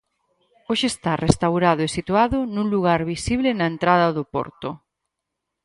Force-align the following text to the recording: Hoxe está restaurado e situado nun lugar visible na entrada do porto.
Hoxe 0.69 0.87
está 0.93 1.11
restaurado 1.27 1.81
e 1.83 1.93
situado 1.97 2.37
nun 2.53 2.67
lugar 2.73 3.01
visible 3.13 3.49
na 3.53 3.65
entrada 3.73 4.07
do 4.17 4.23
porto. 4.33 4.69